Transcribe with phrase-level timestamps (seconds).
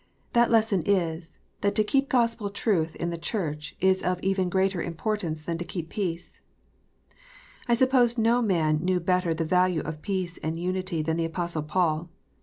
[0.33, 4.81] That lesson is, that to keep Gospel truth in tltc CJiurch is of even greater
[4.81, 6.41] importance titan to keep peace.
[7.67, 11.61] I suppose no man knew better the value of peace and unity than the Apostle
[11.61, 12.09] Paul.